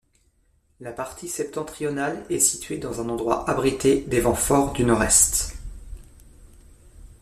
[0.79, 5.55] La partie septentrionale est situé dans un endroit abrité des vents forts du nord-est.